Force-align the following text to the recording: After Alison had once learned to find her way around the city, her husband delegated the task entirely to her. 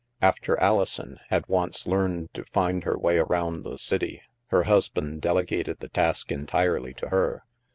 After 0.19 0.59
Alison 0.59 1.19
had 1.29 1.45
once 1.47 1.85
learned 1.85 2.29
to 2.33 2.43
find 2.45 2.85
her 2.85 2.97
way 2.97 3.19
around 3.19 3.61
the 3.61 3.77
city, 3.77 4.23
her 4.47 4.63
husband 4.63 5.21
delegated 5.21 5.77
the 5.79 5.89
task 5.89 6.31
entirely 6.31 6.95
to 6.95 7.09
her. 7.09 7.43